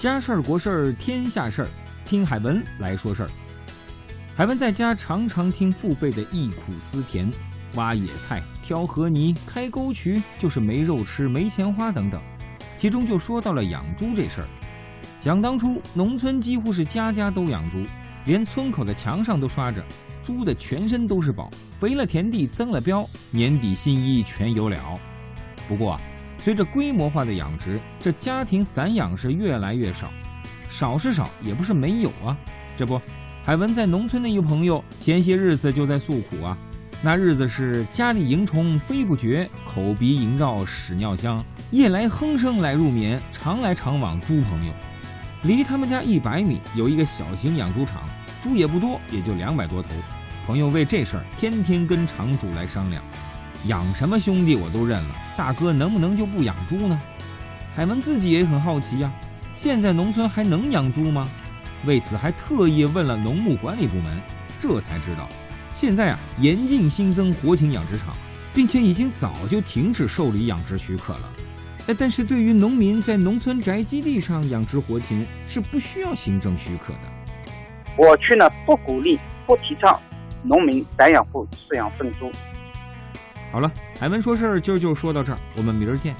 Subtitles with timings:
[0.00, 1.68] 家事儿、国事儿、天下事儿，
[2.06, 3.30] 听海文来说事儿。
[4.34, 7.30] 海文在家常常听父辈的忆苦思甜，
[7.74, 12.18] 挖野菜、挑河泥、开沟渠，就是没肉吃、没钱花等等。
[12.78, 14.48] 其中就说到了养猪这事儿。
[15.20, 17.84] 想当初，农村几乎是家家都养猪，
[18.24, 19.84] 连村口的墙上都刷着
[20.24, 24.98] “猪的全身都是宝，肥了田地增了膘，年底新衣全有了”。
[25.68, 26.00] 不过。
[26.40, 30.10] 随着规模化的养殖，这家庭散养是越来越少，
[30.70, 32.34] 少是少，也不是没有啊。
[32.74, 32.98] 这不，
[33.44, 36.56] 海文在农村的一个朋友前些日子就在诉苦啊，
[37.02, 44.72] 那日子是家里蝇虫飞不绝，口鼻萦绕屎尿香，夜来哼声来入眠，常来常往猪朋友。
[45.42, 48.08] 离他们家一百米有一个小型养猪场，
[48.40, 49.90] 猪也不多，也就两百多头。
[50.46, 53.02] 朋友为这事儿天天跟场主来商量。
[53.66, 57.00] 养什么兄弟我都认了，大哥能不能就不养猪呢？
[57.74, 59.12] 海文自己也很好奇呀，
[59.54, 61.28] 现在农村还能养猪吗？
[61.86, 64.20] 为此还特意问了农牧管理部门，
[64.58, 65.28] 这才知道，
[65.70, 68.14] 现在啊严禁新增活禽养殖场，
[68.52, 71.30] 并且已经早就停止受理养殖许可了。
[71.98, 77.00] 但是对于农民在农村宅基地上养殖活禽是不需要行政许可的。
[77.96, 79.98] 我去呢不鼓励、不提倡
[80.42, 82.30] 农民散养户饲养粪猪。
[83.52, 86.14] 好了，海文说事儿今儿就说到这儿，我们明儿见。